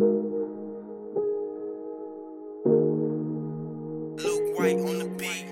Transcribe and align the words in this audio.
Luke 0.00 0.18
White 4.58 4.78
on 4.78 4.98
the 4.98 5.14
beat. 5.18 5.49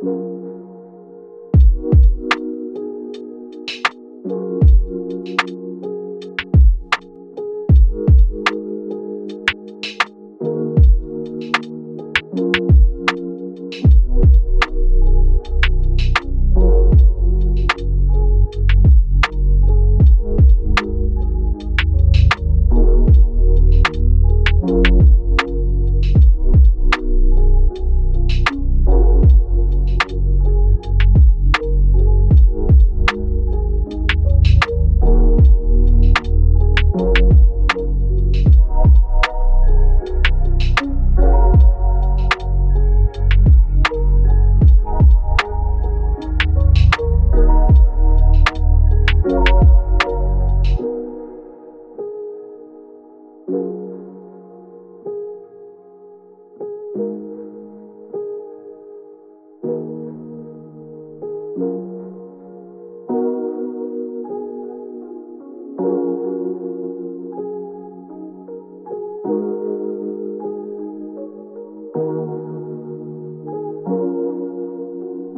blue. 0.00 0.29